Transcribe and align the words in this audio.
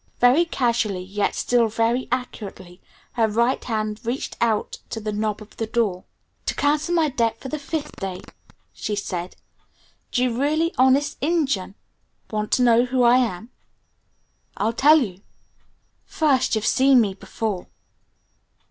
Very 0.19 0.45
casually, 0.45 1.03
yet 1.03 1.35
still 1.35 1.67
very 1.67 2.07
accurately, 2.11 2.81
her 3.11 3.27
right 3.27 3.63
hand 3.63 4.01
reached 4.03 4.35
out 4.41 4.79
to 4.89 4.99
the 4.99 5.11
knob 5.11 5.43
of 5.43 5.55
the 5.57 5.67
door. 5.67 6.05
"To 6.47 6.55
cancel 6.55 6.95
my 6.95 7.09
debt 7.09 7.39
for 7.39 7.49
the 7.49 7.59
fifth 7.59 7.97
day," 7.97 8.21
she 8.73 8.95
said, 8.95 9.35
"do 10.11 10.23
you 10.23 10.35
really 10.35 10.73
'honest 10.75 11.19
injun' 11.21 11.75
want 12.31 12.51
to 12.53 12.63
know 12.63 12.85
who 12.85 13.03
I 13.03 13.17
am? 13.17 13.51
I'll 14.57 14.73
tell 14.73 14.97
you! 14.97 15.21
First, 16.07 16.55
you've 16.55 16.65
seen 16.65 16.99
me 16.99 17.13
before." 17.13 17.67